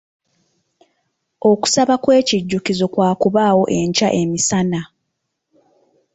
[1.51, 4.81] Okusaba kw'ekijjukizo kwa kubaawo enkya emisana.